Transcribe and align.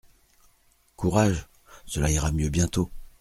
«Courage!… 0.95 1.47
cela 1.85 2.09
ira 2.09 2.31
mieux 2.31 2.49
bientôt. 2.49 2.89